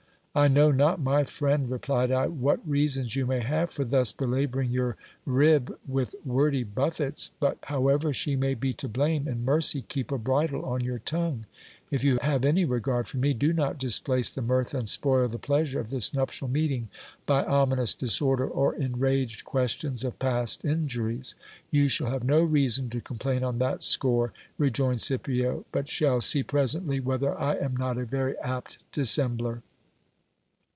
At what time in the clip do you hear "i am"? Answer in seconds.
27.37-27.75